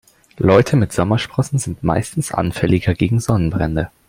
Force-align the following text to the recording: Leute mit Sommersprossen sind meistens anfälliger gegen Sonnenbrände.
Leute 0.39 0.77
mit 0.77 0.91
Sommersprossen 0.91 1.59
sind 1.59 1.83
meistens 1.83 2.31
anfälliger 2.31 2.95
gegen 2.95 3.19
Sonnenbrände. 3.19 3.91